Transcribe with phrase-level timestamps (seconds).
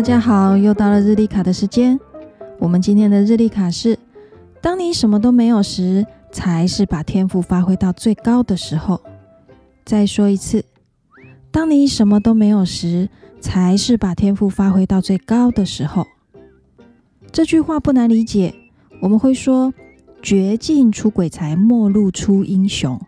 [0.00, 2.00] 大家好，又到了日历卡的时间。
[2.58, 3.98] 我们今天的日历卡是：
[4.62, 8.98] 当你什么都没有时，才是把天赋发挥到最高的时候。
[9.84, 10.64] 再说一次，
[11.50, 13.10] 当你什么都没有时，
[13.42, 16.06] 才是把天赋发挥到最高的时候。
[17.30, 18.54] 这句话不难理解，
[19.02, 19.74] 我们会说：
[20.22, 22.98] 绝境出鬼才，末路出英雄。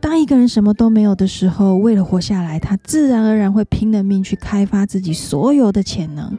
[0.00, 6.38] 当一个人什么都没有的时候，为了活下来，他自然而然会拼了命去开发自己所有的潜能，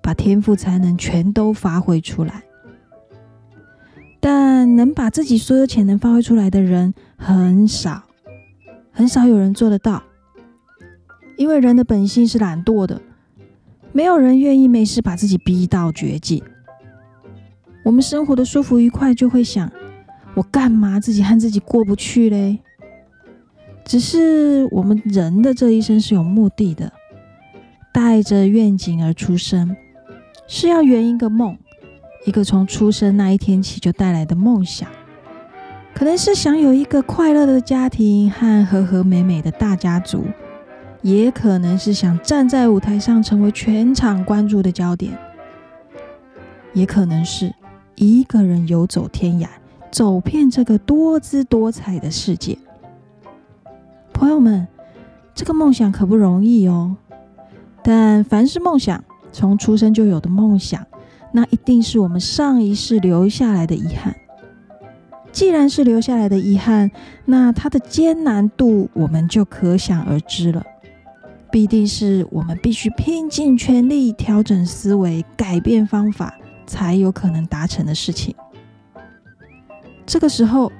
[0.00, 2.42] 把天赋才能全都发挥出来。
[4.18, 8.02] 但能把自己所有潜能发挥出来的人很少，
[8.90, 10.02] 很少有人做得到，
[11.36, 13.00] 因为人的本性是懒惰的，
[13.92, 16.42] 没有人愿意没事把自己逼到绝境。
[17.84, 19.70] 我们生活的舒服愉快，就会想：
[20.34, 22.58] 我干嘛自己和自己过不去嘞？
[23.86, 26.92] 只是我们人的这一生是有目的的，
[27.92, 29.76] 带着愿景而出生，
[30.48, 31.56] 是要圆一个梦，
[32.26, 34.88] 一个从出生那一天起就带来的梦想，
[35.94, 40.24] 可能是想有一个快乐的家庭和和和美美的大家族，
[41.00, 45.16] 也可能是想站在舞台上成为全场关注的焦点，
[46.72, 47.54] 也可能是
[47.94, 49.46] 一个人游走天涯，
[49.92, 52.58] 走遍这个多姿多彩的世界。
[54.16, 54.66] 朋友们，
[55.34, 56.96] 这个梦想可不容易哦。
[57.82, 60.86] 但凡是梦想，从出生就有的梦想，
[61.32, 64.16] 那一定是我们上一世留下来的遗憾。
[65.32, 66.90] 既然是留下来的遗憾，
[67.26, 70.64] 那它的艰难度我们就可想而知了。
[71.50, 76.34] 必定是我们必须拼尽全力调整思维、改变方法，
[76.66, 78.34] 才有可能达成的事情。
[80.06, 80.72] 这个时候。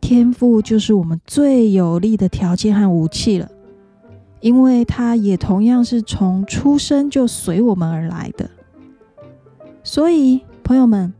[0.00, 3.50] 天赋就是我们最有力的条件和武器了，
[4.40, 8.50] 因为它也同样是从出生就随我们而来的。
[9.82, 11.12] 所以，朋友们，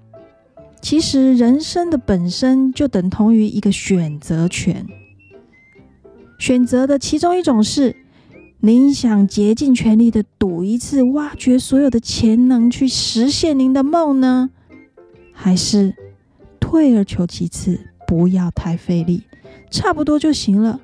[0.80, 4.86] 其实人生的本身就等同于一个选择权。
[6.38, 7.96] 选择的其中一种是，
[8.60, 14.50] 您想竭尽全力的赌一次，挖掘所有的潜能去实现您的梦呢，
[15.32, 15.94] 还是
[16.60, 17.87] 退而求其次？
[18.08, 19.24] 不要太费力，
[19.70, 20.80] 差不多就行了。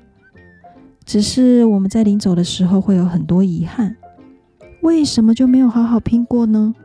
[1.05, 3.97] 只是我们在临走的时候会有很多遗憾，
[4.81, 6.75] 为什么就没有好好拼过呢？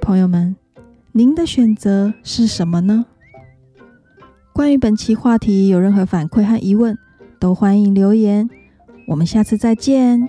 [0.00, 0.56] 朋友们，
[1.12, 3.06] 您的选择是什么呢？
[4.52, 6.98] 关于本期话题有任何反馈和疑问，
[7.38, 8.50] 都欢迎留言。
[9.06, 10.28] 我们下次再见。